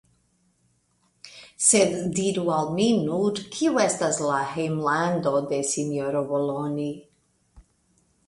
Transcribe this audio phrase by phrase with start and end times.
[1.65, 6.89] Sed diru al mi nur, kiu do estas la hejmlando de sinjoro Boloni?